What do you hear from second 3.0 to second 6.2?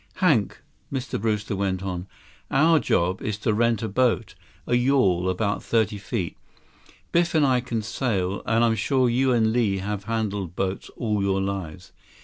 is to rent a boat. A yawl, about thirty